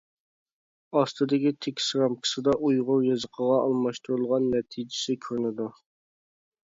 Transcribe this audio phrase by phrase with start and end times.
[1.01, 5.69] ئاستىدىكى تېكىست رامكىسىدا ئۇيغۇر يېزىقىغا ئالماشتۇرۇلغان نەتىجىسى كۆرۈنىدۇ.